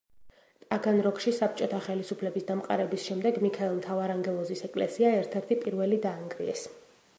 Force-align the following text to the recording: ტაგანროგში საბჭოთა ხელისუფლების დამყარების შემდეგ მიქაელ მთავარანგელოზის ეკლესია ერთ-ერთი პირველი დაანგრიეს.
ტაგანროგში 0.69 1.33
საბჭოთა 1.39 1.81
ხელისუფლების 1.87 2.47
დამყარების 2.47 3.05
შემდეგ 3.11 3.39
მიქაელ 3.45 3.77
მთავარანგელოზის 3.77 4.67
ეკლესია 4.71 5.15
ერთ-ერთი 5.21 5.59
პირველი 5.67 6.01
დაანგრიეს. 6.09 6.69